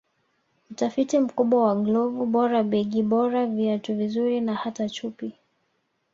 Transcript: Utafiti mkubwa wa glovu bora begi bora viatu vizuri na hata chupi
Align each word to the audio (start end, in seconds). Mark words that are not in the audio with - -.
Utafiti 0.71 1.19
mkubwa 1.19 1.67
wa 1.67 1.75
glovu 1.81 2.25
bora 2.25 2.63
begi 2.63 3.01
bora 3.03 3.47
viatu 3.47 3.95
vizuri 3.95 4.41
na 4.41 4.53
hata 4.55 4.89
chupi 4.89 5.33